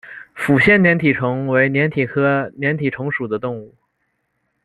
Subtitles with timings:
[0.35, 3.75] 抚仙粘体虫为粘体科粘体虫属的动物。